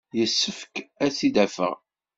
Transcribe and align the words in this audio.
Yessefk 0.17 0.73
ad 1.05 1.11
t-id-afeɣ. 1.17 1.75